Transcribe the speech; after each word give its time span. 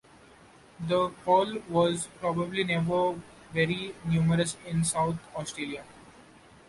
The 0.79 1.09
quoll 1.23 1.59
was 1.69 2.07
probably 2.19 2.63
never 2.63 3.21
very 3.53 3.93
numerous 4.07 4.57
in 4.65 4.83
South 4.83 5.19
Australia. 5.35 5.83